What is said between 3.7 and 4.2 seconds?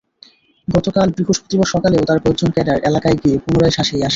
শাসিয়ে আসেন।